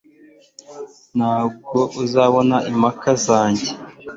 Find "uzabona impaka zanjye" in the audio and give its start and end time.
2.03-3.69